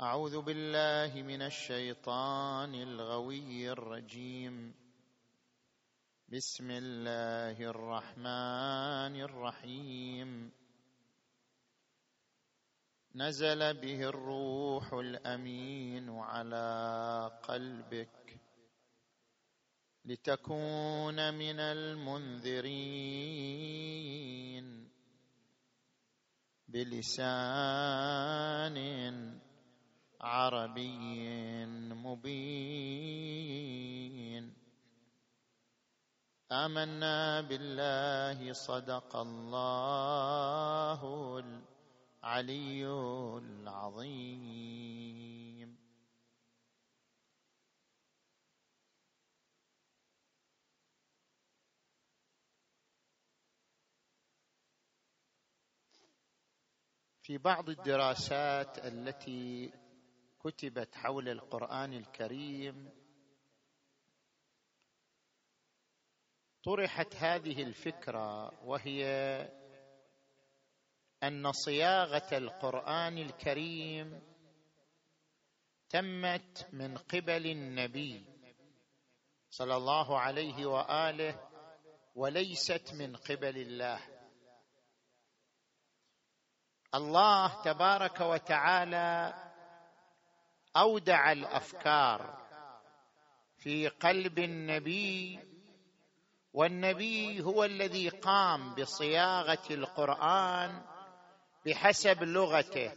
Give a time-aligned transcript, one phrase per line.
[0.00, 4.74] أعوذ بالله من الشيطان الغوي الرجيم.
[6.28, 10.52] بسم الله الرحمن الرحيم.
[13.14, 18.21] نزل به الروح الأمين على قلبك.
[20.04, 22.82] لتكون من المنذرين.
[26.68, 27.58] بلسان
[30.20, 33.52] عربي مبين.
[36.52, 41.00] آمنا بالله صدق الله
[42.24, 42.86] العلي
[43.38, 45.21] العظيم.
[57.32, 59.72] في بعض الدراسات التي
[60.40, 62.90] كتبت حول القرآن الكريم
[66.64, 69.04] طرحت هذه الفكرة وهي
[71.22, 74.22] أن صياغة القرآن الكريم
[75.88, 78.24] تمت من قبل النبي
[79.50, 81.48] صلى الله عليه وآله
[82.14, 84.11] وليست من قبل الله.
[86.94, 89.34] الله تبارك وتعالى
[90.76, 92.42] أودع الأفكار
[93.58, 95.40] في قلب النبي
[96.52, 100.82] والنبي هو الذي قام بصياغة القرآن
[101.66, 102.92] بحسب لغته.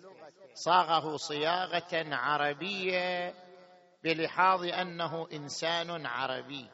[0.53, 3.33] صاغه صياغة عربية
[4.03, 6.69] بلحاظ أنه إنسان عربي.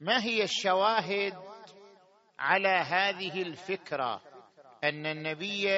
[0.00, 1.47] ما هي الشواهد
[2.38, 4.22] على هذه الفكرة
[4.84, 5.68] أن النبي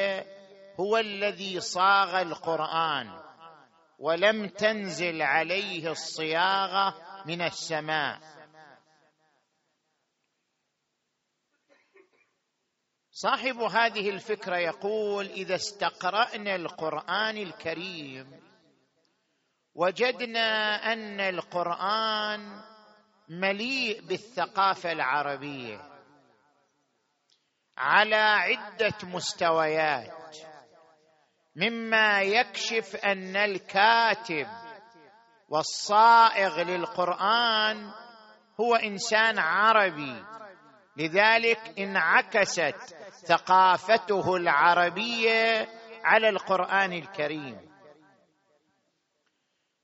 [0.80, 3.20] هو الذي صاغ القرآن
[3.98, 6.94] ولم تنزل عليه الصياغة
[7.26, 8.20] من السماء.
[13.10, 18.40] صاحب هذه الفكرة يقول إذا استقرأنا القرآن الكريم
[19.74, 22.62] وجدنا أن القرآن
[23.28, 25.90] مليء بالثقافة العربية.
[27.78, 30.36] على عدة مستويات.
[31.56, 34.46] مما يكشف أن الكاتب
[35.48, 37.92] والصائغ للقرآن
[38.60, 40.24] هو إنسان عربي.
[40.96, 45.68] لذلك انعكست ثقافته العربية
[46.04, 47.70] على القرآن الكريم.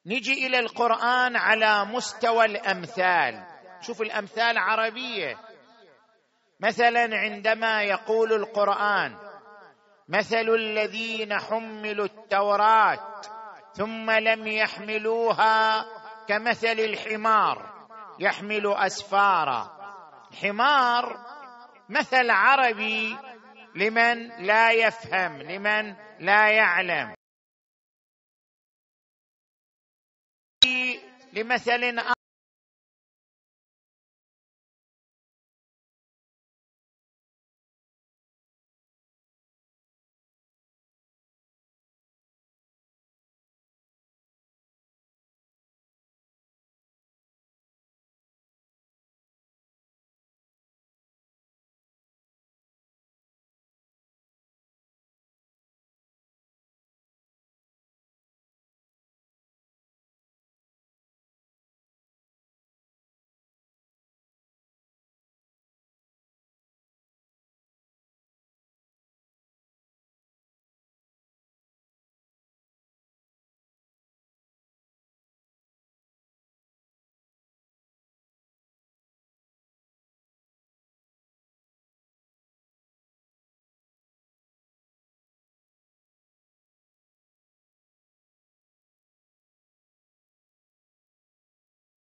[0.06, 3.46] نجي إلى القرآن على مستوى الأمثال.
[3.80, 5.45] شوف الأمثال عربية.
[6.60, 9.16] مثلا عندما يقول القرآن
[10.08, 13.20] مثل الذين حملوا التوراة
[13.72, 15.84] ثم لم يحملوها
[16.28, 17.76] كمثل الحمار
[18.18, 19.76] يحمل أسفارا.
[20.42, 21.26] حمار
[21.88, 23.16] مثل عربي
[23.74, 27.14] لمن لا يفهم لمن لا يعلم.
[31.32, 31.84] لمثل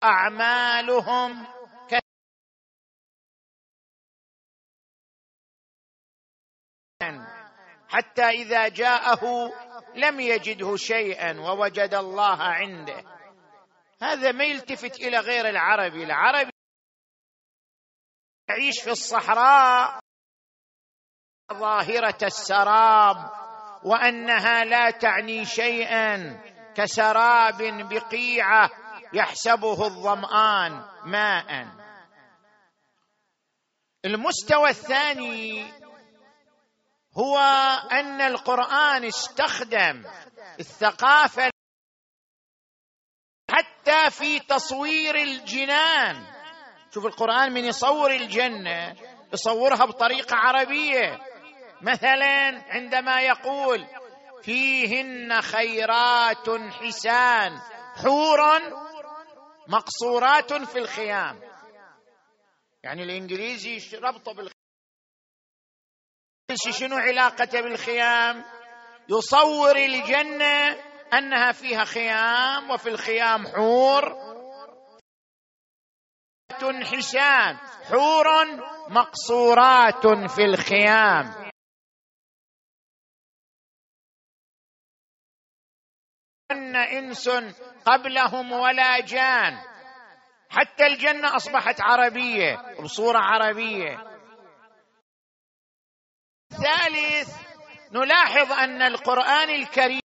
[0.05, 1.47] أعمالهم
[7.89, 9.53] حتى إذا جاءه
[9.95, 13.05] لم يجده شيئا ووجد الله عنده.
[14.03, 16.05] هذا ما يلتفت إلى غير العربي.
[16.05, 16.53] العربي
[18.49, 20.01] يعيش في الصحراء
[21.53, 23.31] ظاهرة السراب
[23.85, 26.41] وأنها لا تعني شيئا
[26.75, 27.59] كسراب
[27.89, 28.71] بقيعة.
[29.13, 31.67] يحسبه الظمآن ماء.
[34.05, 35.73] المستوى الثاني
[37.19, 37.39] هو
[37.93, 40.05] أن القرآن استخدم
[40.61, 41.51] الثقافة
[43.51, 46.27] حتى في تصوير الجنان.
[46.95, 48.97] شوف القرآن من يصور الجنة
[49.33, 51.19] يصورها بطريقة عربية.
[51.83, 53.87] مثلا عندما يقول
[54.43, 57.59] فيهن خيرات حسان
[57.97, 58.41] حور
[59.69, 61.41] مقصورات في الخيام.
[62.83, 64.63] يعني الإنجليزي ربطه بالخيام.
[66.71, 68.45] شنو علاقته بالخيام؟
[69.09, 70.71] يصور الجنة
[71.15, 74.33] أنها فيها خيام وفي الخيام حور.
[76.85, 77.57] حسان
[77.91, 78.27] حور
[78.89, 81.51] مقصورات في الخيام.
[86.51, 87.29] إن إنس
[87.87, 89.59] قبلهم ولا جان.
[90.51, 93.97] حتى الجنة أصبحت عربية بصورة عربية.
[96.51, 97.37] ثالث
[97.93, 100.01] نلاحظ أن القرآن الكريم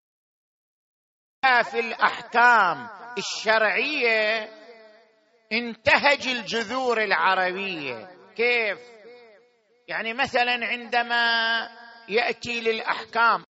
[1.63, 2.89] في الأحكام
[3.19, 4.49] الشرعية
[5.53, 8.09] انتهج الجذور العربية.
[8.37, 8.79] كيف؟
[9.89, 11.69] يعني مثلا عندما
[12.09, 13.46] يأتي للأحكام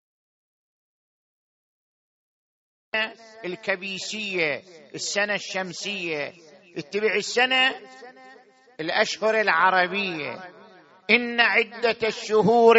[3.44, 4.62] الكبيسية
[4.94, 6.32] السنة الشمسية.
[6.76, 7.68] اتبع السنة
[8.80, 10.32] الأشهر العربية.
[11.10, 12.76] إن عدة الشهور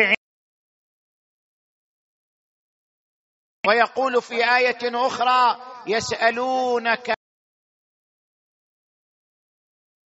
[3.67, 7.13] ويقول في آية أخرى يسألونك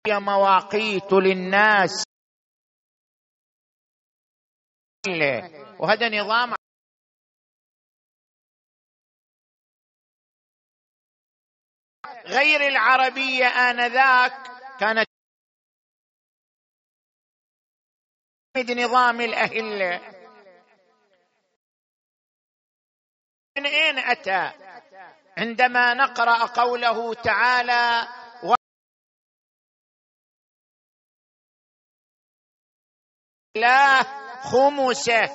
[0.10, 2.04] مواقيت للناس.
[5.80, 6.54] وهذا نظام
[12.28, 14.34] غير العربية آنذاك
[14.80, 15.08] كانت
[18.72, 20.14] نظام الاهله
[23.58, 24.52] من أين أتى؟
[25.38, 28.08] عندما نقرأ قوله تعالى
[33.58, 34.04] الله
[34.42, 35.30] خمسه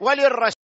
[0.00, 0.62] وللرسول.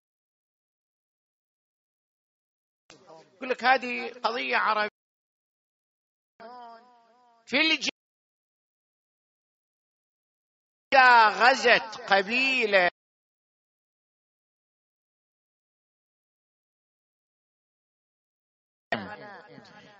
[3.34, 4.91] يقول لك هذه قضية عربية.
[7.46, 7.88] في الج...
[10.92, 12.88] إذا غزت قبيلة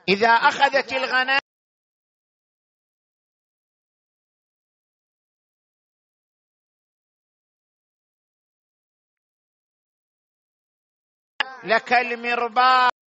[0.09, 1.43] إذا أخذت الغنائم
[11.65, 13.02] لك المرباط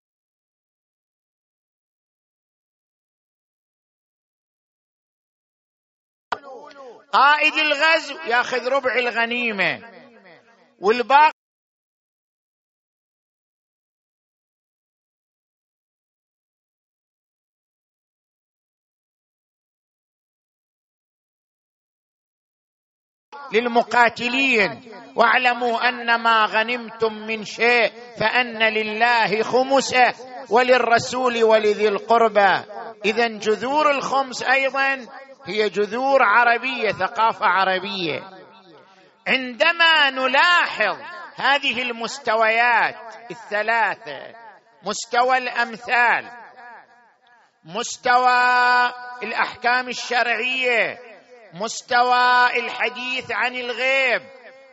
[7.14, 8.18] قائد الغزو.
[8.26, 9.80] ياخذ ربع الغنيمة.
[10.78, 11.32] والباقي
[23.52, 24.92] للمقاتلين.
[25.16, 30.14] واعلموا أن ما غنمتم من شيء فأن لله خمسة
[30.50, 32.64] وللرسول ولذي القربى.
[33.04, 35.06] اذا جذور الخمس أيضا
[35.46, 38.22] هي جذور عربية ثقافة عربية.
[39.28, 40.98] عندما نلاحظ
[41.36, 42.96] هذه المستويات
[43.30, 44.34] الثلاثة
[44.82, 46.30] مستوى الأمثال
[47.64, 50.98] مستوى الأحكام الشرعية
[51.54, 54.22] مستوى الحديث عن الغيب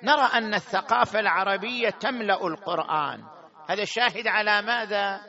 [0.03, 3.23] نرى أن الثقافة العربية تملأ القرآن.
[3.69, 5.21] هذا شاهد على ماذا؟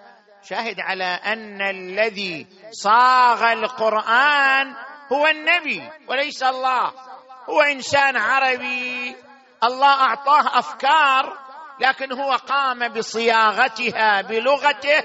[0.43, 4.75] شاهد على أن الذي صاغ القرآن
[5.13, 6.93] هو النبي وليس الله.
[7.51, 9.17] هو إنسان عربي.
[9.65, 11.39] الله أعطاه أفكار
[11.81, 15.03] لكن هو قام بصياغتها بلغته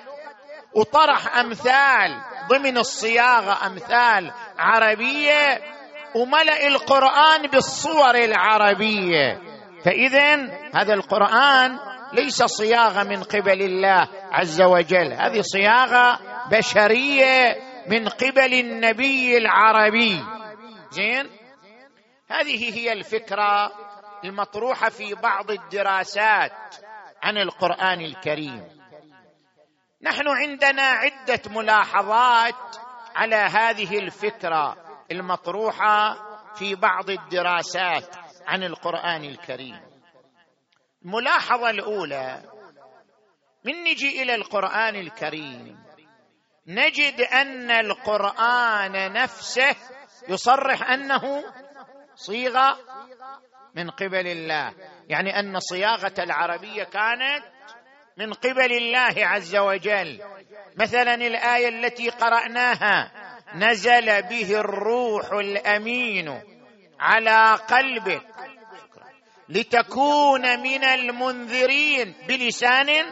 [0.74, 5.62] وطرح أمثال ضمن الصياغة أمثال عربية
[6.16, 9.42] وملأ القرآن بالصور العربية.
[9.86, 10.36] فاذا
[10.76, 11.80] هذا القرآن
[12.14, 15.14] ليس صياغة من قبل الله عز وجل.
[15.14, 16.20] هذه صياغة
[16.52, 17.56] بشرية
[17.88, 20.24] من قبل النبي العربي.
[20.92, 21.30] زين؟
[22.30, 23.72] هذه هي الفكرة
[24.26, 26.76] المطروحة في بعض الدراسات
[27.24, 28.68] عن القرآن الكريم.
[30.02, 32.78] نحن عندنا عدة ملاحظات
[33.16, 34.78] على هذه الفكرة
[35.12, 36.18] المطروحة
[36.56, 38.16] في بعض الدراسات
[38.48, 39.82] عن القرآن الكريم.
[41.06, 42.44] الملاحظة الأولى
[43.66, 45.87] من نجي إلى القرآن الكريم
[46.68, 49.76] نجد أن القرآن نفسه
[50.30, 51.44] يصرح أنه
[52.16, 52.78] صيغة
[53.76, 54.74] من قبل الله.
[55.10, 57.44] يعني أن صياغة العربية كانت
[58.18, 60.22] من قبل الله عز وجل.
[60.78, 63.12] مثلا الآية التي قرأناها
[63.56, 66.42] نزل به الروح الأمين
[67.00, 68.22] على قلبك
[69.50, 73.06] لتكون من المنذرين بلسان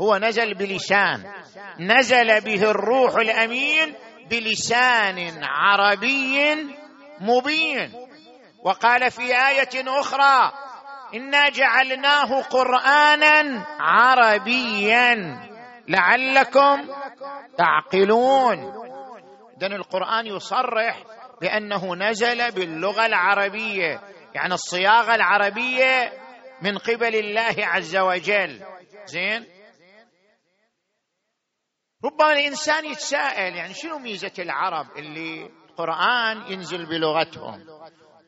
[0.00, 1.32] هو نزل بلسان.
[1.80, 3.94] نزل به الروح الأمين
[4.30, 6.54] بلسان عربي
[7.20, 7.92] مبين.
[8.64, 10.52] وقال في آية أخرى
[11.14, 15.40] إنا جعلناه قرآنا عربيا
[15.88, 16.88] لعلكم
[17.58, 18.58] تعقلون.
[19.62, 21.02] إذن القرآن يصرح
[21.40, 24.00] بأنه نزل باللغة العربية
[24.34, 26.12] يعني الصياغة العربية
[26.62, 28.60] من قبل الله عز وجل.
[29.06, 29.55] زين؟
[32.04, 37.64] ربما الإنسان يتساءل يعني شنو ميزة العرب اللي القرآن ينزل بلغتهم؟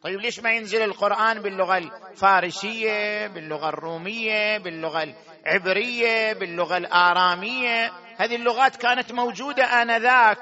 [0.02, 8.76] طيب ليش ما ينزل القرآن باللغة الفارسية باللغة الرومية باللغة العبرية باللغة الآرامية؟ هذه اللغات
[8.76, 10.38] كانت موجودة آنذاك.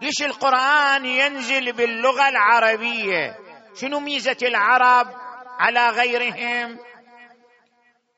[0.00, 3.36] ليش القرآن ينزل باللغة العربية؟
[3.74, 5.06] شنو ميزة العرب
[5.58, 6.78] على غيرهم؟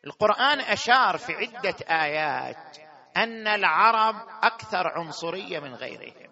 [0.06, 2.89] القرآن أشار في عدة آيات.
[3.22, 6.30] أن العرب أكثر عنصرية من غيرهم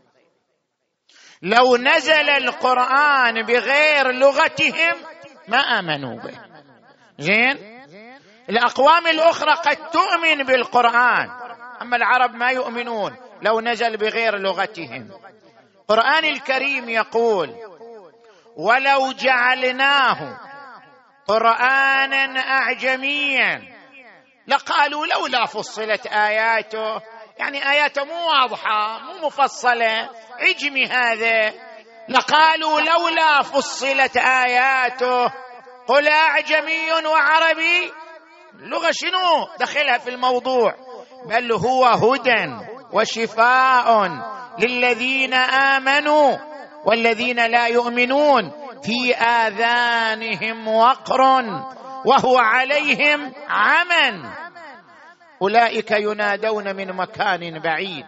[1.43, 4.95] لو نزل القرآن بغير لغتهم
[5.49, 6.39] ما آمنوا به.
[7.19, 7.79] زين؟
[8.51, 11.31] الأقوام الأخرى قد تؤمن بالقرآن
[11.83, 15.11] أما العرب ما يؤمنون لو نزل بغير لغتهم.
[15.81, 17.55] القران الكريم يقول
[18.57, 20.41] ولو جعلناه
[21.27, 23.78] قرانا اعجميا
[24.49, 27.01] لقالوا لولا فصلت آياته.
[27.39, 30.11] يعني آياته مو واضحة مو مفصلة.
[30.41, 31.53] عجمي هذا.
[32.09, 35.33] لقالوا لولا فصلت آياته.
[35.87, 37.93] قل أعجمي وعربي.
[38.55, 40.75] اللغة شنو؟ دخلها في الموضوع.
[41.27, 42.57] بل هو هدى
[42.93, 44.09] وشفاء
[44.59, 46.37] للذين آمنوا
[46.85, 48.53] والذين لا يؤمنون.
[48.83, 51.21] في آذانهم وقر.
[52.05, 54.31] وهو عليهم عمى
[55.43, 58.07] أولئك ينادون من مكان بعيد.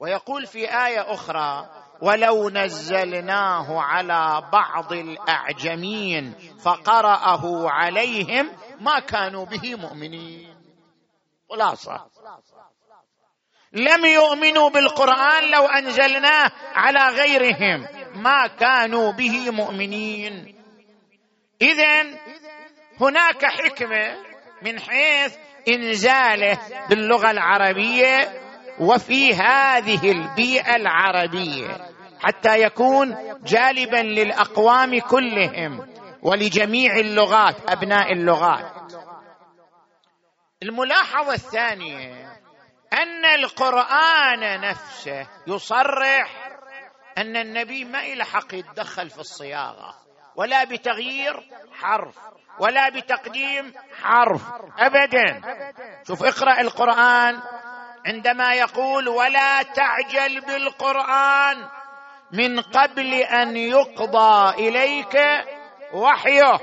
[0.00, 1.68] ويقول في آية أخرى
[2.02, 10.56] ولو نزلناه على بعض الأعجمين فقرأه عليهم ما كانوا به مؤمنين.
[11.50, 12.06] خلاصة.
[13.72, 20.55] لم يؤمنوا بالقرآن لو أنزلناه على غيرهم ما كانوا به مؤمنين.
[21.62, 22.02] اذا
[23.00, 24.16] هناك حكمة
[24.62, 25.36] من حيث
[25.68, 26.58] إنزاله
[26.88, 28.42] باللغة العربية
[28.80, 35.88] وفي هذه البيئة العربية حتى يكون جالبا للأقوام كلهم
[36.22, 38.92] ولجميع اللغات أبناء اللغات.
[40.62, 42.36] الملاحظة الثانية
[42.92, 46.48] أن القرآن نفسه يصرح
[47.18, 50.05] أن النبي ما إلى حق يتدخل في الصياغة.
[50.36, 51.42] ولا بتغيير
[51.80, 52.14] حرف
[52.58, 54.42] ولا بتقديم حرف
[54.78, 55.40] ابدا.
[56.06, 57.40] شوف اقرأ القرآن
[58.06, 61.68] عندما يقول ولا تعجل بالقرآن
[62.32, 65.16] من قبل أن يقضى إليك
[65.92, 66.58] وحيه.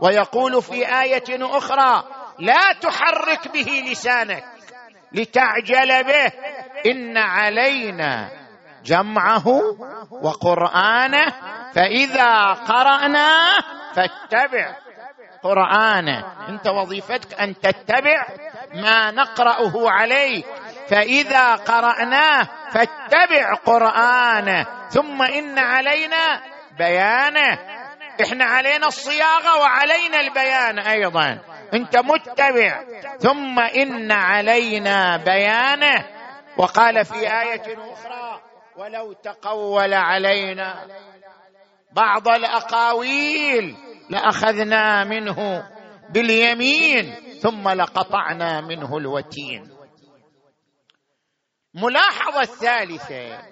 [0.00, 2.04] ويقول في آية أخرى
[2.38, 4.44] لا تحرك به لسانك
[5.12, 6.32] لتعجل به.
[6.86, 8.37] إن علينا
[8.84, 9.48] جمعه
[10.10, 11.26] وقرانه
[11.74, 13.58] فإذا قراناه
[13.94, 14.76] فاتبع
[15.42, 18.26] قرانه أنت وظيفتك أن تتبع
[18.74, 20.46] ما نقرأه عليك.
[20.88, 26.40] فإذا قراناه فاتبع قرانه ثم إن علينا
[26.78, 27.58] بيانه
[28.22, 31.38] إحنا علينا الصياغة وعلينا البيان أيضا.
[31.74, 32.84] أنت متبع.
[33.18, 36.04] ثم إن علينا بيانه
[36.56, 38.40] وقال في آية أخرى
[38.78, 40.86] ولو تقول علينا
[41.92, 43.76] بعض الأقاويل
[44.10, 45.68] لأخذنا منه
[46.10, 49.76] باليمين ثم لقطعنا منه الوتين.
[51.74, 53.42] ملاحظة الثالثه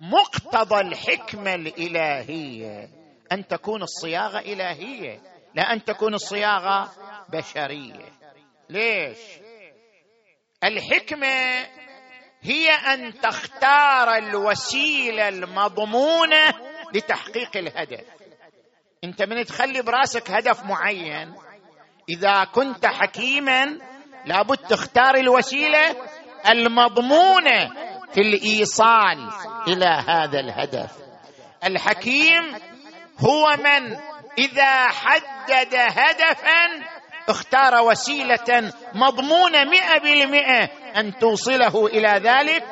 [0.00, 2.88] مقتضى الحكمة الإلهية
[3.32, 5.20] أن تكون الصياغة إلهية
[5.54, 6.90] لا أن تكون الصياغة
[7.28, 8.12] بشرية.
[8.70, 9.18] ليش؟
[10.64, 11.66] الحكمة
[12.44, 16.54] هي أن تختار الوسيلة المضمونة
[16.94, 18.04] لتحقيق الهدف.
[19.04, 21.34] أنت من تخلي براسك هدف معين.
[22.08, 23.78] إذا كنت حكيما
[24.26, 25.96] لابد تختار الوسيلة
[26.48, 27.70] المضمونة
[28.12, 29.30] في الإيصال
[29.68, 30.90] إلى هذا الهدف.
[31.64, 32.54] الحكيم
[33.18, 33.96] هو من
[34.38, 36.84] إذا حدد هدفا
[37.28, 42.64] اختار وسيلة مضمونة مئة بالمئة أن توصله إلى ذلك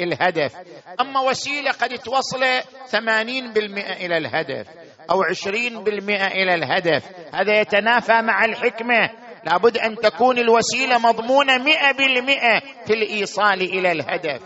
[0.00, 0.54] الهدف.
[1.00, 2.44] أما وسيلة قد توصل
[2.86, 4.66] ثمانين بالمئة إلى الهدف
[5.10, 7.04] أو عشرين بالمئة إلى الهدف.
[7.34, 9.10] هذا يتنافى مع الحكمة.
[9.44, 14.42] لابد أن تكون الوسيلة مضمونة مئة بالمئة في الإيصال إلى الهدف.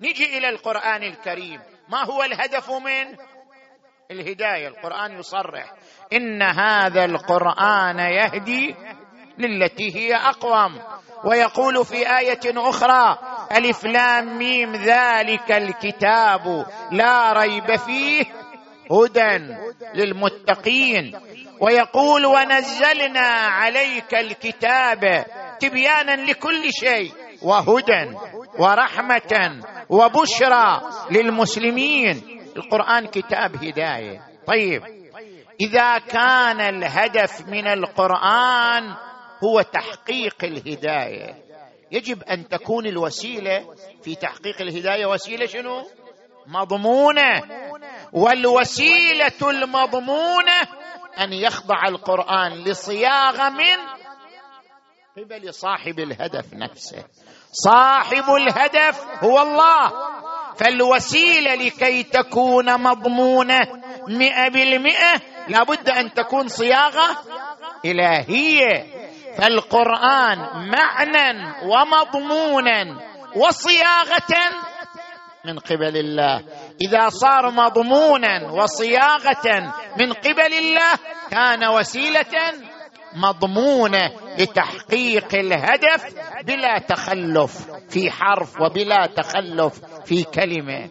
[0.00, 1.60] نجي إلى القرآن الكريم.
[1.88, 3.16] ما هو الهدف منه
[4.10, 5.72] الهداية القرآن يصرح.
[6.12, 8.74] إن هذا القرآن يهدي
[9.38, 10.78] للتي هي أقوم.
[11.24, 13.18] ويقول في آية أخرى
[13.56, 18.24] ألف لام ميم ذلك الكتاب لا ريب فيه
[18.90, 19.54] هدى
[19.94, 21.12] للمتقين.
[21.60, 25.24] ويقول ونزلنا عليك الكتاب
[25.60, 27.12] تبيانا لكل شيء
[27.42, 28.16] وهدى
[28.58, 32.37] ورحمة وبشرى للمسلمين.
[32.58, 34.20] القرآن كتاب هداية.
[34.46, 34.82] طيب
[35.60, 38.94] إذا كان الهدف من القرآن
[39.44, 41.34] هو تحقيق الهداية
[41.92, 45.06] يجب أن تكون الوسيلة في تحقيق الهداية.
[45.06, 45.84] وسيلة شنو؟
[46.46, 47.42] مضمونة.
[48.12, 50.60] والوسيلة المضمونة
[51.18, 53.78] أن يخضع القرآن لصياغة من
[55.16, 57.04] قبل صاحب الهدف نفسه.
[57.52, 59.92] صاحب الهدف هو الله.
[60.58, 63.60] فالوسيلة لكي تكون مضمونة.
[64.08, 67.22] مئة بالمئة لابد أن تكون صياغة
[67.84, 68.86] إلهية.
[69.38, 70.38] فالقرآن
[70.70, 73.00] معنى ومضمونا
[73.36, 74.34] وصياغة
[75.44, 76.42] من قبل الله.
[76.80, 80.92] إذا صار مضمونا وصياغة من قبل الله
[81.30, 82.34] كان وسيلة
[83.14, 90.90] مضمونه لتحقيق الهدف بلا تخلف في حرف وبلا تخلف في كلمة.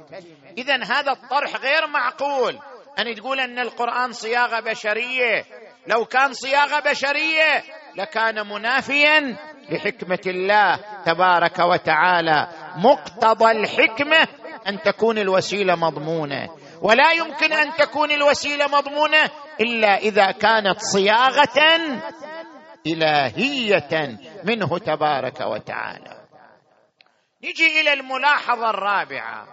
[0.57, 2.59] اذا هذا الطرح غير معقول.
[2.99, 5.45] ان تقول أن القرآن صياغة بشرية.
[5.87, 7.63] لو كان صياغة بشرية
[7.95, 9.37] لكان منافيا
[9.69, 12.47] لحكمة الله تبارك وتعالى.
[12.77, 14.27] مقتضى الحكمة
[14.67, 16.49] أن تكون الوسيلة مضمونة.
[16.81, 21.59] ولا يمكن أن تكون الوسيلة مضمونة إلا إذا كانت صياغة
[22.87, 26.17] إلهية منه تبارك وتعالى.
[27.43, 29.47] نجي إلى الملاحظة الرابعة.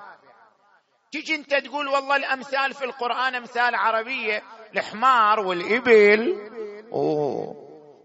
[1.13, 4.43] تجي أنت تقول والله الأمثال في القرآن أمثال عربية
[4.77, 6.35] الحمار والإبل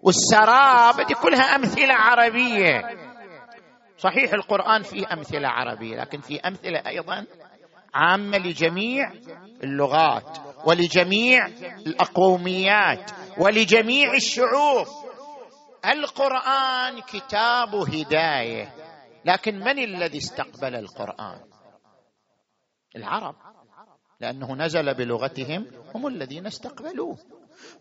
[0.03, 2.81] والسراب دي كلها أمثلة عربية.
[3.97, 7.25] صحيح القرآن فيه أمثلة عربية لكن في أمثلة أيضا
[7.93, 9.11] عامة لجميع
[9.63, 11.47] اللغات ولجميع
[11.87, 14.87] الأقوميات ولجميع الشعوب.
[15.85, 18.73] القرآن كتاب هداية
[19.25, 21.39] لكن من الذي استقبل القرآن؟
[22.95, 23.35] العرب
[24.19, 27.17] لأنه نزل بلغتهم هم الذين استقبلوه.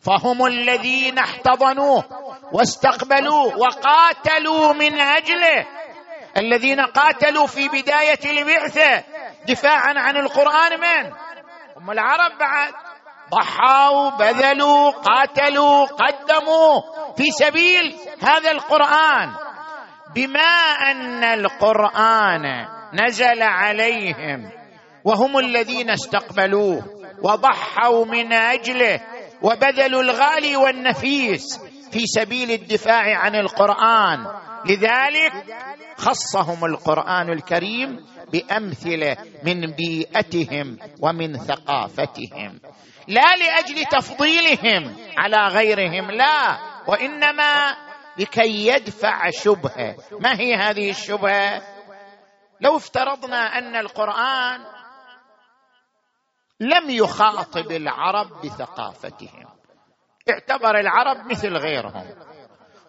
[0.00, 2.04] فهم الذين احتضنوه
[2.52, 5.66] واستقبلوه وقاتلوا من أجله.
[6.36, 9.04] الذين قاتلوا في بداية البعثة
[9.46, 11.12] دفاعا عن القرآن من؟
[11.76, 12.72] هم العرب بعد.
[13.30, 16.80] ضحوا بذلوا قاتلوا قدموا
[17.16, 19.34] في سبيل هذا القرآن.
[20.14, 20.58] بما
[20.90, 24.50] أن القرآن نزل عليهم
[25.04, 26.82] وهم الذين استقبلوه
[27.22, 29.00] وضحوا من أجله
[29.42, 31.60] وبذلوا الغالي والنفيس
[31.92, 34.26] في سبيل الدفاع عن القرآن.
[34.68, 35.32] لذلك
[35.96, 42.60] خصهم القرآن الكريم بامثله من بيئتهم ومن ثقافتهم.
[43.08, 46.58] لا لأجل تفضيلهم على غيرهم لا.
[46.86, 47.76] وإنما
[48.18, 49.96] لكي يدفع شبهة.
[50.20, 51.62] ما هي هذه الشبهة؟
[52.60, 54.60] لو افترضنا أن القرآن
[56.60, 59.44] لم يخاطب العرب بثقافتهم
[60.30, 62.14] اعتبر العرب مثل غيرهم.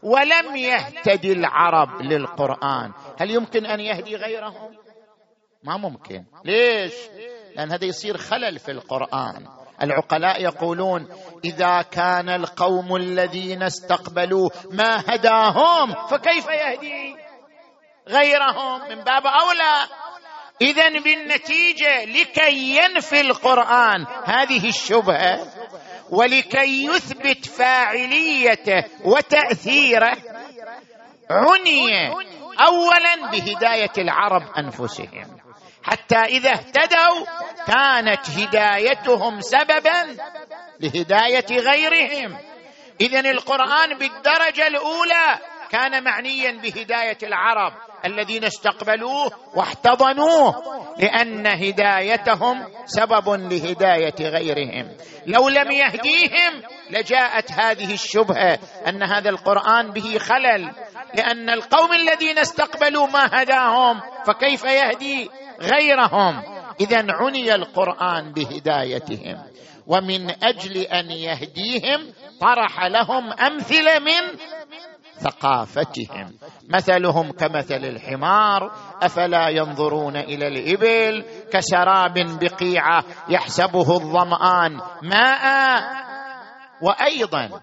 [0.03, 2.91] ولم يهتدي العرب للقرآن.
[3.19, 4.77] هل يمكن أن يهدي غيرهم؟
[5.63, 6.25] ما ممكن.
[6.45, 6.93] ليش؟
[7.55, 9.47] لأن هذا يصير خلل في القرآن.
[9.83, 11.07] العقلاء يقولون
[11.45, 17.15] إذا كان القوم الذين استقبلوه ما هداهم فكيف يهدي
[18.07, 19.87] غيرهم؟ من باب أولى.
[20.61, 24.05] اذا بالنتيجة لكي ينفي القرآن.
[24.23, 25.58] هذه الشبهة
[26.11, 30.17] ولكي يثبت فاعليته وتأثيره
[31.29, 32.09] عني
[32.59, 35.39] اولا بهداية العرب أنفسهم.
[35.83, 37.25] حتى إذا اهتدوا
[37.67, 40.17] كانت هدايتهم سببا
[40.79, 42.37] لهداية غيرهم.
[43.01, 47.73] اذا القرآن بالدرجة الأولى كان معنيا بهداية العرب
[48.05, 50.63] الذين استقبلوه واحتضنوه
[50.97, 54.97] لأن هدايتهم سبب لهداية غيرهم.
[55.25, 60.71] لو لم يهديهم لجاءت هذه الشبهة أن هذا القرآن به خلل
[61.13, 65.29] لأن القوم الذين استقبلوا ما هداهم فكيف يهدي
[65.61, 66.43] غيرهم؟
[66.81, 69.43] اذا عني القرآن بهدايتهم.
[69.87, 74.37] ومن أجل أن يهديهم طرح لهم أمثلة من
[75.19, 76.33] ثقافتهم
[76.69, 86.09] مثلهم كمثل الحمار أفلا ينظرون إلى الإبل كسراب بقيعة يحسبه الظمآن ماء.
[86.81, 87.61] وأيضا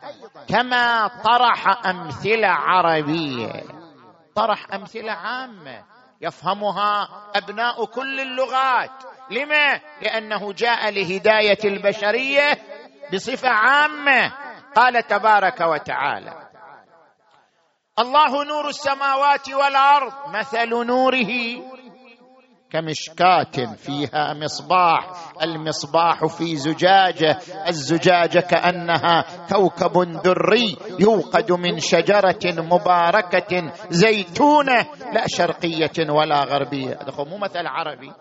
[0.48, 3.62] كما طرح أمثلة عربية.
[4.34, 5.84] طرح أمثلة عامة
[6.20, 8.90] يفهمها أبناء كل اللغات.
[9.30, 12.58] لما؟ لأنه جاء لهداية البشرية
[13.14, 14.32] بصفة عامة.
[14.76, 16.45] قال تبارك وتعالى
[17.98, 21.32] الله نور السماوات والأرض مثل نوره
[22.70, 34.86] كمشكاة فيها مصباح المصباح في زجاجة الزجاجة كأنها كوكب دري يوقد من شجرة مباركة زيتونة
[35.12, 36.98] لا شرقية ولا غربية.
[37.02, 38.12] هذا مو مثل عربي.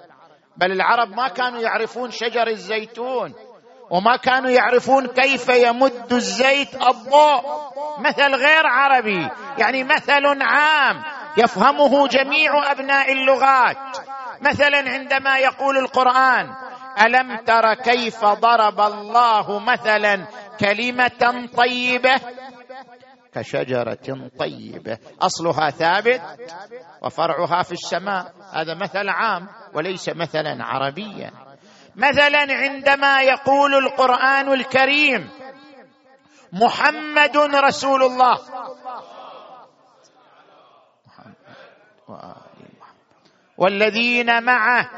[0.57, 3.33] بل العرب ما كانوا يعرفون شجر الزيتون.
[3.89, 7.41] وما كانوا يعرفون كيف يمد الزيت الضوء.
[7.99, 9.29] مثل غير عربي.
[9.57, 11.03] يعني مثل عام
[11.37, 13.77] يفهمه جميع أبناء اللغات.
[14.41, 16.55] مثلا عندما يقول القرآن
[17.05, 20.27] ألم تر كيف ضرب الله مثلا
[20.59, 22.15] كلمة طيبة؟
[23.33, 24.97] كشجرة طيبة.
[25.21, 26.21] أصلها ثابت
[27.01, 28.33] وفرعها في السماء.
[28.53, 31.31] هذا مثل عام وليس مثلا عربيا.
[31.97, 35.29] مثلا عندما يقول القرآن الكريم
[36.53, 38.39] محمد رسول الله.
[43.58, 44.89] والذين معه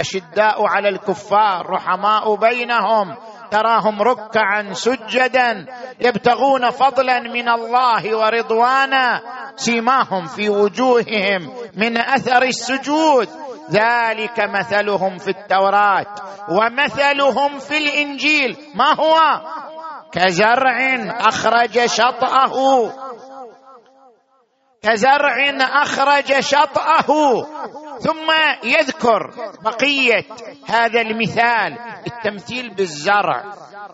[0.00, 3.16] أشداء على الكفار رحماء بينهم
[3.50, 5.66] تراهم ركعا سجدا
[6.00, 9.22] يبتغون فضلا من الله ورضوانا
[9.56, 13.28] سيماهم في وجوههم من أثر السجود.
[13.70, 16.06] ذلك مثلهم في التوراة
[16.48, 18.56] ومثلهم في الإنجيل.
[18.74, 19.18] ما هو؟
[20.12, 22.52] كزرع أخرج شطأه.
[24.84, 27.06] كزرع أخرج شطأه
[28.00, 28.30] ثم
[28.64, 29.30] يذكر
[29.64, 30.24] بقية.
[30.68, 33.44] هذا المثال التمثيل بالزرع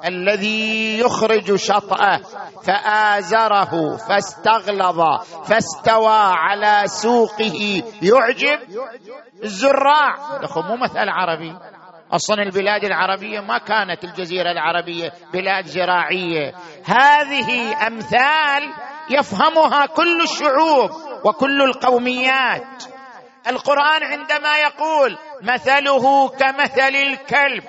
[0.06, 2.20] الذي يخرج شطأه
[2.64, 5.00] فآزره فاستغلظ
[5.48, 7.82] فاستوى على سوقه.
[8.02, 8.58] يعجب
[9.44, 10.16] الزراع.
[10.56, 11.56] مو مثل عربي.
[12.12, 16.52] أصلا البلاد العربية ما كانت الجزيرة العربية بلاد زراعية.
[16.84, 20.90] هذه أمثال يفهمها كل الشعوب
[21.24, 22.84] وكل القوميات.
[23.46, 27.64] القرآن عندما يقول مثله كمثل الكلب.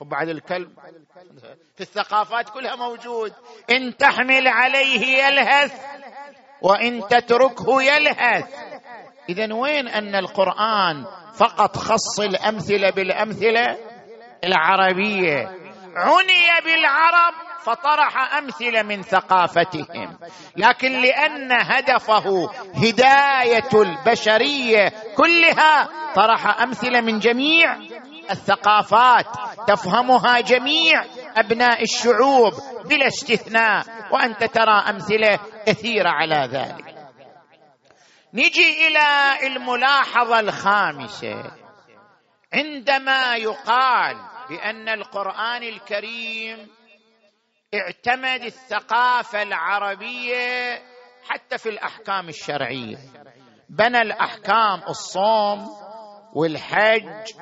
[0.00, 0.70] بعد الكلب
[1.76, 3.32] في الثقافات كلها موجود.
[3.70, 5.84] إن تحمل عليه يلهث
[6.62, 8.54] وإن تتركه يلهث.
[9.28, 11.04] اذا وين أن القرآن
[11.34, 13.78] فقط خص الأمثلة بالأمثلة
[14.44, 15.46] العربية؟
[15.96, 17.49] عني بالعرب.
[17.64, 20.18] فطرح امثله من ثقافتهم.
[20.56, 27.76] لكن لأن هدفه هداية البشرية كلها طرح امثله من جميع
[28.30, 29.26] الثقافات
[29.66, 31.04] تفهمها جميع
[31.36, 32.52] أبناء الشعوب
[32.84, 36.94] بلا استثناء وأنت ترى أمثلة كثيرة على ذلك.
[38.34, 41.50] نجي إلى الملاحظة الخامسة.
[42.54, 44.16] عندما يقال
[44.48, 46.68] بأن القرآن الكريم
[47.74, 50.78] اعتمد الثقافة العربية
[51.28, 52.96] حتى في الأحكام الشرعية.
[53.68, 55.68] بنى الأحكام الصوم
[56.34, 57.32] والحج.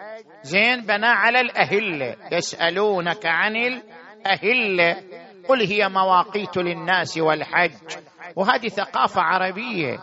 [0.43, 2.17] زين بنى على الأهلة.
[2.33, 5.03] يسألونك عن الأهلة.
[5.49, 7.97] قل هي مواقيت للناس والحج.
[8.37, 9.99] وهذه ثقافة عربية.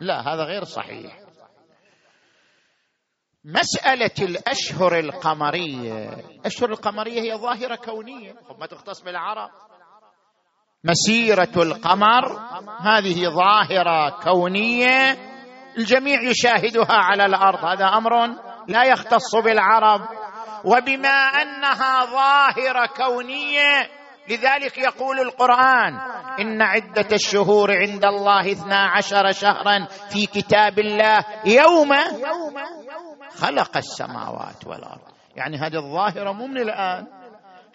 [0.00, 1.21] لا هذا غير صحيح.
[3.44, 6.08] مسألة الأشهر القمرية.
[6.40, 8.34] الأشهر القمرية هي ظاهرة كونية.
[8.60, 9.50] ما تختص بالعرب.
[10.84, 12.38] مسيرة القمر
[12.80, 15.18] هذه ظاهرة كونية
[15.78, 17.64] الجميع يشاهدها على الأرض.
[17.64, 18.26] هذا أمر
[18.68, 20.00] لا يختص بالعرب.
[20.64, 26.00] وبما أنها ظاهرة كونية لذلك يقول القرآن
[26.40, 31.92] إن عدة الشهور عند الله اثنا عشر شهرا في كتاب الله يوم
[33.36, 35.00] خلق السماوات والأرض.
[35.36, 37.06] يعني هذه الظاهرة مو من الآن.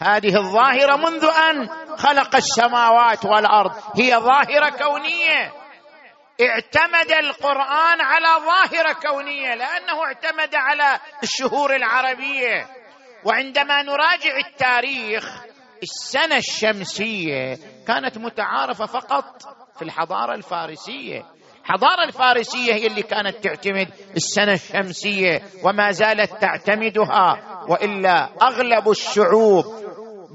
[0.02, 3.72] هذه الظاهرة منذ أن خلق السماوات والأرض.
[4.00, 5.54] هي ظاهرة كونية.
[6.42, 12.68] اعتمد القرآن على ظاهرة كونية لأنه اعتمد على الشهور العربية.
[13.24, 15.44] وعندما نراجع التاريخ
[15.84, 19.42] السنة الشمسية كانت متعارفة فقط
[19.78, 21.24] في الحضارة الفارسية.
[21.62, 29.66] الحضاره الفارسية هي اللي كانت تعتمد السنة الشمسية وما زالت تعتمدها وإلا أغلب الشعوب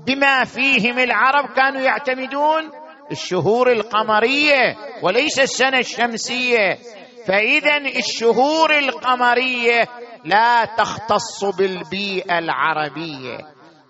[0.06, 2.70] بما فيهم العرب كانوا يعتمدون
[3.10, 6.78] الشهور القمرية وليس السنة الشمسية.
[7.26, 9.82] فإذا الشهور القمرية
[10.24, 13.38] لا تختص بالبيئة العربية.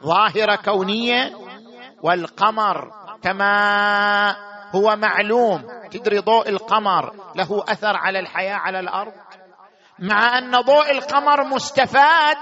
[0.04, 1.41] ظاهرة كونية
[2.02, 2.90] والقمر
[3.22, 4.36] كما
[4.74, 5.62] هو معلوم.
[5.90, 9.12] تدري ضوء القمر له أثر على الحياة على الأرض؟
[9.98, 12.36] مع أن ضوء القمر مستفاد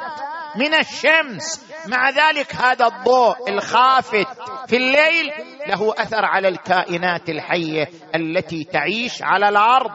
[0.57, 4.29] من الشمس مع ذلك هذا الضوء الخافت
[4.69, 5.33] في الليل
[5.67, 9.91] له أثر على الكائنات الحية التي تعيش على الأرض.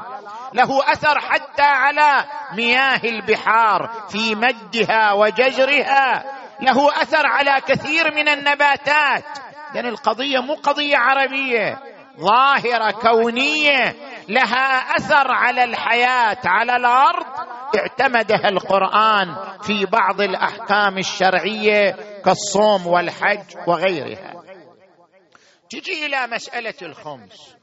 [0.53, 2.25] له أثر حتى على
[2.57, 6.23] مياه البحار في مدها وجزرها.
[6.61, 9.23] له أثر على كثير من النباتات.
[9.75, 11.79] لأن القضية مو قضية عربية.
[12.19, 13.95] ظاهرة كونية.
[14.29, 16.37] لها أثر على الحياة.
[16.45, 17.25] على الأرض.
[17.77, 21.91] اعتمدها القرآن في بعض الأحكام الشرعية
[22.25, 24.43] كالصوم والحج وغيرها.
[25.69, 27.55] تجي إلى مسألة الخمس.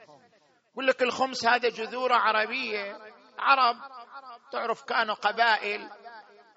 [0.73, 2.97] يقول لك الخمس هذا جذوره عربية.
[3.39, 3.77] عرب
[4.53, 5.89] تعرف كانوا قبائل.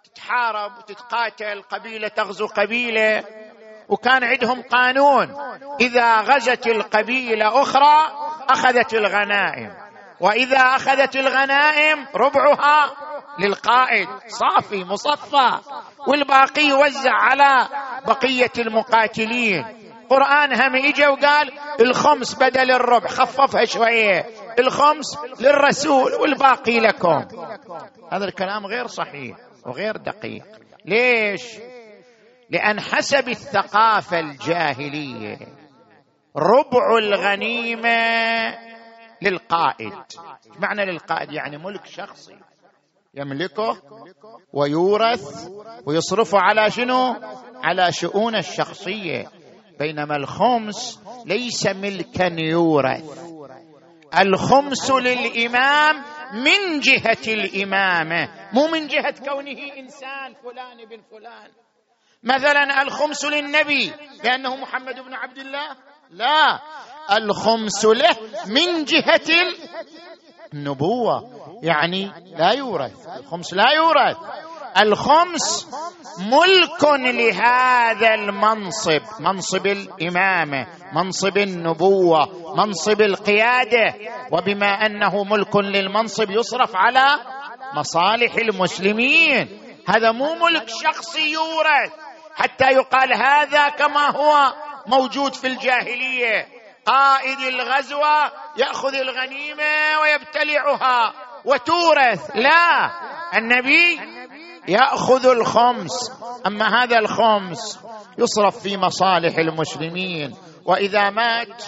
[0.03, 1.61] تتحارب وتتقاتل.
[1.61, 3.23] قبيلة تغزو قبيلة.
[3.89, 5.35] وكان عندهم قانون.
[5.81, 8.07] إذا غزت القبيلة أخرى
[8.49, 9.73] أخذت الغنائم.
[10.19, 12.91] وإذا أخذت الغنائم ربعها
[13.39, 14.07] للقائد.
[14.27, 15.59] صافي مصفى.
[16.07, 17.67] والباقي يوزع على
[18.07, 19.65] بقية المقاتلين.
[20.09, 23.07] قرآن هم اجى وقال الخمس بدل الربع.
[23.07, 24.25] خففها شوية.
[24.59, 27.25] الخمس للرسول والباقي لكم.
[28.11, 30.43] هذا الكلام غير صحيح وغير دقيق.
[30.85, 31.43] ليش؟
[32.49, 35.37] لأن حسب الثقافة الجاهلية
[36.35, 37.95] ربع الغنيمة
[39.21, 39.93] للقائد.
[40.59, 42.35] معنى للقائد؟ يعني ملك شخصي
[43.13, 43.81] يملكه
[44.53, 45.49] ويورث
[45.85, 47.15] ويصرفه على شنو؟
[47.63, 49.31] على شؤون الشخصية.
[49.79, 53.25] بينما الخمس ليس ملكا يورث.
[54.19, 56.03] الخمس للإمام
[56.33, 61.64] من جهة الإمامة مو من جهة كونه إنسان فلان بن فلان.
[62.25, 63.91] مثلا الخمس للنبي
[64.23, 65.67] لأنه محمد بن عبد الله؟
[66.11, 66.59] لا.
[67.17, 69.29] الخمس له من جهة
[70.53, 71.29] النبوة
[71.63, 73.07] يعني لا يورث.
[73.19, 74.17] الخمس لا يورث.
[74.81, 75.67] الخمس
[76.19, 83.93] ملك لهذا المنصب منصب الإمامة منصب النبوة منصب القيادة.
[84.31, 87.05] وبما أنه ملك للمنصب يصرف على
[87.73, 92.04] مصالح المسلمين هذا مو ملك شخصي يورث.
[92.35, 94.53] حتى يقال هذا كما هو
[94.87, 96.47] موجود في الجاهلية.
[96.85, 101.13] قائد الغزوة يأخذ الغنيمة ويبتلعها.
[101.45, 102.35] وتورث.
[102.35, 102.91] لا.
[103.37, 103.99] النبي
[104.67, 106.11] يأخذ الخمس.
[106.47, 107.79] أما هذا الخمس
[108.17, 110.35] يصرف في مصالح المسلمين.
[110.65, 111.63] وإذا مات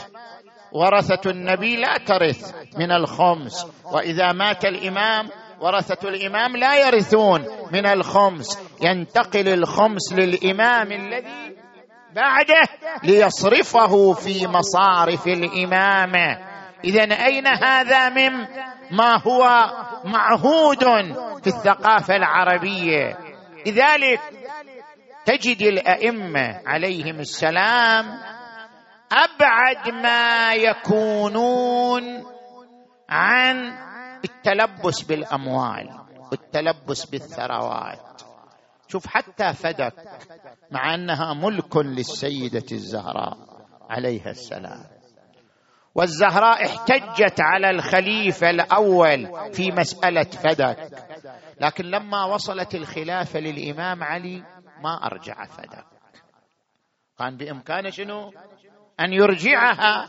[0.71, 3.65] ورثة النبي لا ترث من الخمس.
[3.93, 5.29] وإذا مات الإمام
[5.61, 8.59] ورثه الإمام لا يرثون من الخمس.
[8.81, 11.57] ينتقل الخمس للإمام الذي
[12.15, 12.67] بعده
[13.03, 16.37] ليصرفه في مصارف الامامه
[16.83, 18.47] اذا أين هذا من
[18.91, 19.69] ما هو
[20.05, 20.83] معهود
[21.41, 23.17] في الثقافة العربية؟
[23.65, 24.19] لذلك
[25.25, 28.05] تجد الأئمة عليهم السلام
[29.11, 32.23] أبعد ما يكونون
[33.09, 33.86] عن
[34.47, 35.99] التلبس بالأموال
[36.31, 38.21] والتلبس بالثروات.
[38.87, 39.93] شوف حتى فدك
[40.71, 43.37] مع أنها ملك للسيدة الزهراء
[43.89, 44.85] عليها السلام.
[45.95, 50.91] والزهراء احتجت على الخليفة الأول في مسألة فدك.
[51.61, 54.43] لكن لما وصلت الخلافة للإمام علي
[54.83, 55.85] ما أرجع فدك.
[57.19, 58.33] كان بامكانه شنو؟
[58.99, 60.07] أن يرجعها.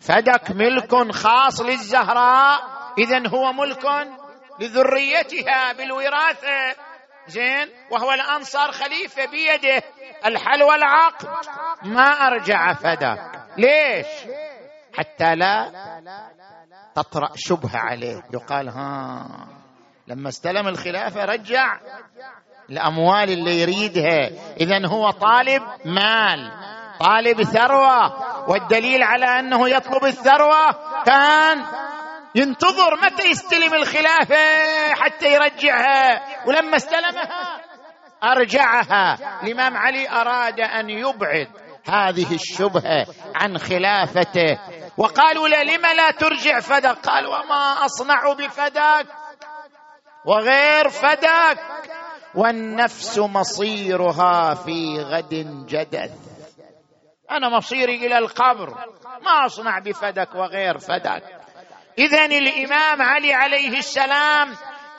[0.00, 2.81] فدك ملك خاص للزهراء.
[2.98, 3.84] اذا هو ملك
[4.60, 6.74] لذريتها بالوراثة.
[7.26, 9.82] زين؟ وهو الان صار خليفة بيده.
[10.26, 11.28] الحل والعقد
[11.82, 14.06] ما أرجع فداك ليش؟
[14.98, 15.70] حتى لا
[16.94, 18.22] تطرأ شبهة عليه.
[18.34, 19.26] يقال ها
[20.06, 21.80] لما استلم الخلافة رجع
[22.70, 24.30] الاموال اللي يريدها.
[24.60, 26.52] اذا هو طالب مال
[27.00, 28.32] طالب ثروة.
[28.50, 30.70] والدليل على أنه يطلب الثروة
[31.04, 31.64] كان
[32.34, 36.22] ينتظر متى يستلم الخلافة حتى يرجعها.
[36.46, 37.60] ولما استلمها
[38.24, 39.18] أرجعها.
[39.42, 41.48] الإمام علي أراد أن يبعد
[41.88, 44.58] هذه الشبهة عن خلافته.
[44.96, 49.06] وقالوا له لم لا ترجع فدك قال وما أصنع بفدك
[50.26, 51.58] وغير فدك
[52.34, 56.10] والنفس مصيرها في غد جدث.
[57.30, 58.70] أنا مصيري إلى القبر.
[59.22, 61.41] ما أصنع بفدك وغير فدك
[61.98, 64.48] اذا الإمام علي عليه السلام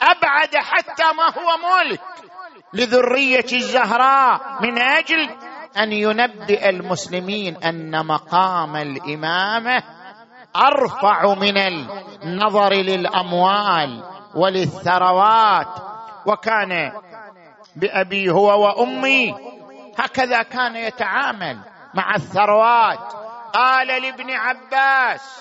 [0.02, 2.00] أبعد حتى ما هو ملك
[2.72, 5.30] لذرية الزهراء من أجل
[5.76, 9.82] أن ينبئ المسلمين أن مقام الامامه
[10.56, 14.04] أرفع من النظر للأموال
[14.34, 15.94] وللثروات.
[16.26, 16.92] وكان
[17.76, 19.34] بأبي هو وأمي
[19.98, 21.58] هكذا كان يتعامل
[21.94, 23.12] مع الثروات.
[23.52, 25.40] قال لابن عباس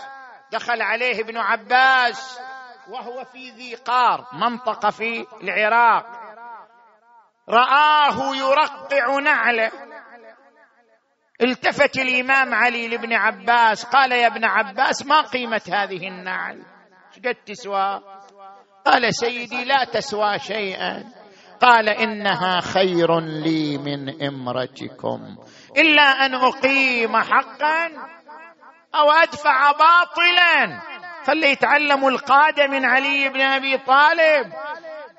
[0.54, 2.40] دخل عليه ابن عباس
[2.90, 6.06] وهو في ذي قار منطقة في العراق.
[7.50, 9.72] رآه يرقع نعله.
[11.42, 16.64] التفت الإمام علي لابن عباس قال يا ابن عباس ما قيمة هذه النعل؟
[17.26, 18.02] قد تسوى؟
[18.86, 21.04] قال سيدي لا تسوى شيئا.
[21.62, 25.38] قال إنها خير لي من إمرتكم
[25.78, 27.90] إلا أن أقيم حقا
[28.96, 30.80] أو أدفع باطلا.
[31.24, 34.54] فليتعلموا القادة من علي بن أبي طالب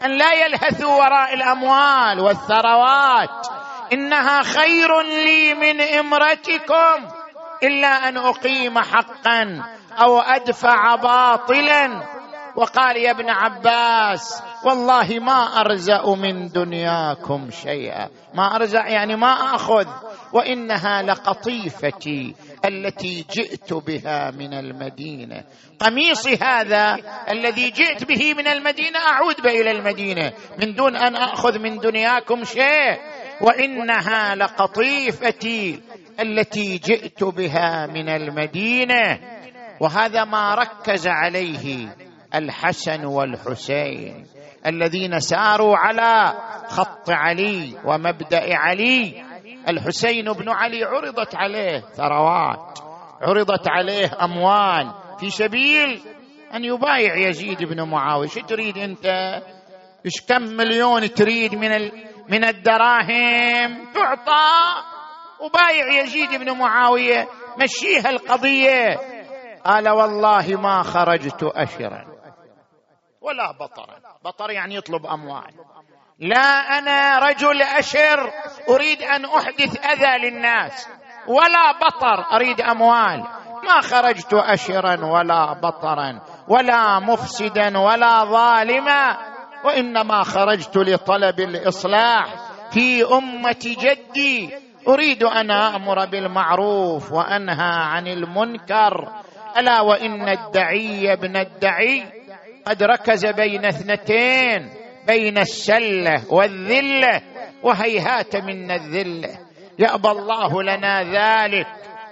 [0.04, 3.46] أن لا يلهثوا وراء الأموال والثروات.
[3.92, 7.08] إنها خير لي من إمرتكم
[7.62, 9.62] إلا أن أقيم حقا
[10.00, 12.13] أو أدفع باطلا.
[12.56, 18.08] وقال يا ابن عباس والله ما أرزأ من دنياكم شيئا.
[18.34, 19.86] ما أرزأ يعني ما أخذ.
[20.32, 25.44] وإنها لقطيفتي التي جئت بها من المدينة.
[25.78, 26.96] قميصي هذا
[27.30, 30.32] الذي جئت به من المدينة أعود به إلى المدينة.
[30.58, 32.98] من دون أن أخذ من دنياكم شيء.
[33.40, 35.80] وإنها لقطيفتي
[36.20, 39.20] التي جئت بها من المدينة.
[39.80, 41.96] وهذا ما ركز عليه
[42.34, 44.26] الحسن والحسين
[44.66, 46.34] الذين ساروا على
[46.68, 49.24] خط علي ومبدأ علي.
[49.68, 52.78] الحسين بن علي عرضت عليه ثروات
[53.22, 56.00] عرضت عليه أموال في سبيل
[56.54, 58.28] أن يبايع يزيد بن معاوية.
[58.28, 59.06] شو تريد أنت؟
[60.06, 61.92] إيش كم مليون تريد من ال...
[62.28, 64.84] من الدراهم؟ تعطى
[65.40, 67.28] وبايع يزيد بن معاوية.
[67.62, 68.96] مشيها القضية.
[69.64, 72.13] قال والله ما خرجت اشرا.
[73.24, 75.54] ولا بطرا بطر يعني يطلب أموال.
[76.18, 78.30] لا أنا رجل أشر
[78.68, 80.88] أريد أن أحدث أذى للناس.
[81.26, 83.24] ولا بطر أريد أموال.
[83.64, 89.16] ما خرجت أشرا ولا بطرا ولا مفسدا ولا ظالما.
[89.64, 92.26] وإنما خرجت لطلب الإصلاح
[92.70, 94.54] في أمة جدي.
[94.88, 99.08] أريد أن آمر بالمعروف وأنهى عن المنكر.
[99.56, 102.23] ألا وإن الدعي ابن الدعي
[102.66, 104.70] قد ركز بين اثنتين
[105.06, 107.20] بين السلة والذلة
[107.62, 109.38] وهيهات منا الذلة.
[109.78, 111.66] يأبى الله لنا ذلك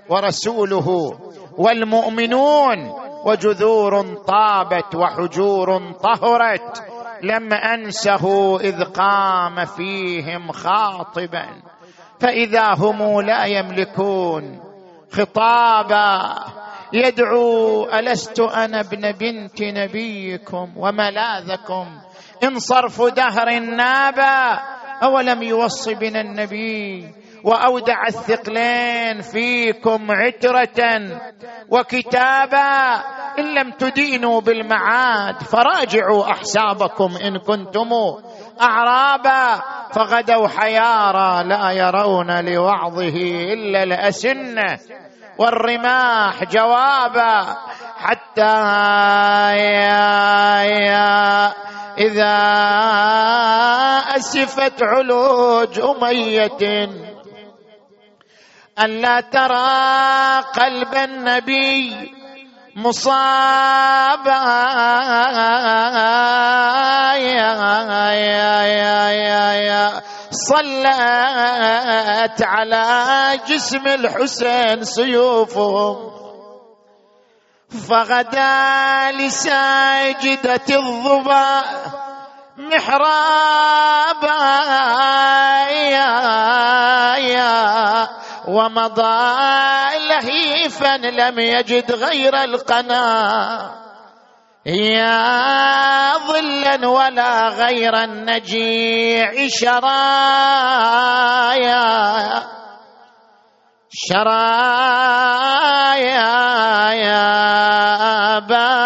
[0.08, 1.18] ورسوله
[1.58, 2.78] والمؤمنون
[3.26, 6.82] وجذور طابت وحجور طهرت.
[7.22, 11.46] لم أنسه إذ قام فيهم خاطبا.
[12.20, 14.60] فإذا هم لا يملكون
[15.12, 16.34] خطابا
[16.94, 21.86] يدعو ألست أنا ابن بنت نبيكم وملاذكم؟
[22.44, 24.60] إن صرف دهر نابا
[25.02, 27.14] أولم يوص بنا النبي
[27.44, 31.00] وأودع الثقلين فيكم عترة
[31.68, 33.02] وكتابا.
[33.38, 37.90] إن لم تدينوا بالمعاد فراجعوا أحسابكم إن كنتم
[38.60, 39.62] أعرابا.
[39.92, 43.16] فغدوا حيارى لا يرون لوعظه
[43.52, 44.78] إلا الأسنة.
[45.38, 47.56] والرماح جوابا
[47.96, 48.56] حتى
[49.56, 51.52] يا يا
[51.98, 52.38] إذا
[54.16, 56.88] أسفت علوج أمية
[58.78, 62.12] ألا ترى قلب النبي
[62.76, 64.42] مصابا.
[70.32, 70.88] صلت
[72.42, 76.12] على جسم الحسين سيوفهم
[77.88, 81.62] فغدا لساجدة الظبا
[82.58, 83.82] محرابا
[88.48, 89.32] ومضى
[90.08, 93.82] لهيفا لم يجد غير القنا.
[94.66, 99.82] يا ظلا ولا غير النجيع شرايا.
[103.90, 105.02] شرايا
[106.92, 108.82] يا بايا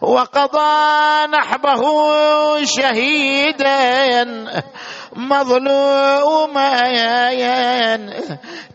[0.00, 1.82] وقضى نحبه
[2.64, 4.24] شهيدا.
[5.16, 6.70] مظلوما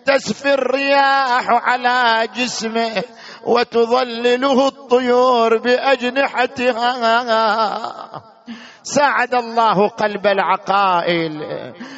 [0.05, 3.03] تسفي الرياح على جسمه
[3.45, 7.15] وتظلله الطيور بأجنحتها.
[8.83, 11.41] ساعد الله قلب العقائل.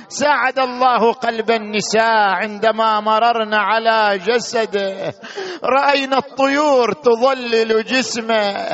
[0.10, 5.14] ساعد الله قلب النساء عندما مررنا على جسده
[5.64, 8.68] رأينا الطيور تظلل جسمه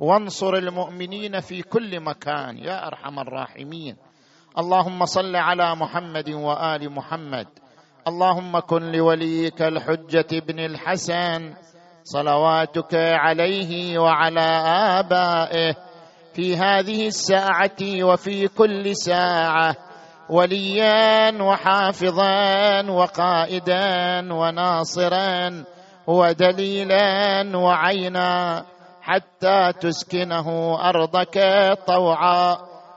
[0.00, 3.96] وانصر المؤمنين في كل مكان يا أرحم الراحمين.
[4.58, 7.46] اللهم صل على محمد وآل محمد.
[8.08, 11.54] اللهم كن لوليك الحجة بن الحسن.
[12.04, 14.50] صلواتك عليه وعلى
[15.00, 15.74] آبائه.
[16.34, 19.76] في هذه الساعة وفي كل ساعة.
[20.30, 25.64] وليا وحافظا وقائدا وناصرا
[26.06, 28.64] ودليلا وعينا.
[29.04, 31.38] حتى تسكنه أرضك
[31.86, 32.56] طوعا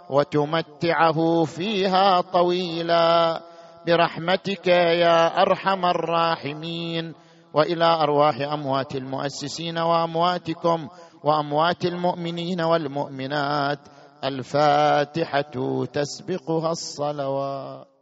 [0.10, 3.42] وتمتعه فيها طويلا.
[3.88, 7.14] برحمتك يا أرحم الراحمين.
[7.54, 10.88] وإلى أرواح أموات المؤسسين وأمواتكم
[11.24, 13.80] وأموات المؤمنين والمؤمنات.
[14.24, 17.97] الفاتحة تسبقها الصلوات.